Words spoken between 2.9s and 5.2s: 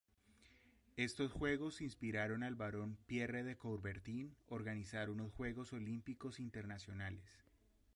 Pierre de Coubertin organizar